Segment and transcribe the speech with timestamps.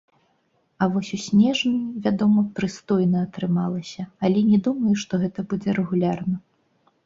[0.81, 6.35] А вось у снежні, вядома, прыстойна атрымалася, але не думаю, што гэта будзе рэгулярна.